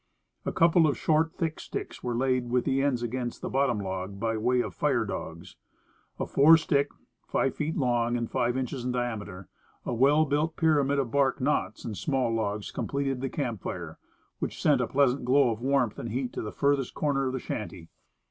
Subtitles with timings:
[0.47, 4.19] A couple of short, thick sticks were laid with the ends against the bottom log
[4.19, 5.57] by way of fire dogs;
[6.19, 6.89] a fore stick,
[7.27, 9.47] five feet long and five inches in diameter;
[9.85, 13.99] a well built pyramid of bark, knots and small logs completed the camp fire,
[14.39, 17.39] which sent a pleasant glow of warmth and heat to the furthest corner of the
[17.39, 17.87] shanty.